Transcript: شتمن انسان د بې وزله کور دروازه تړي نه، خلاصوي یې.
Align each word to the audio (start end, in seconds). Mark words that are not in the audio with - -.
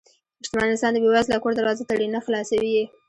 شتمن 0.45 0.67
انسان 0.71 0.91
د 0.93 0.97
بې 1.03 1.09
وزله 1.15 1.37
کور 1.43 1.53
دروازه 1.55 1.83
تړي 1.89 2.07
نه، 2.13 2.19
خلاصوي 2.25 2.69
یې. 2.77 2.85